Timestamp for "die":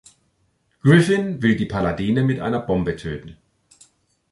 1.55-1.67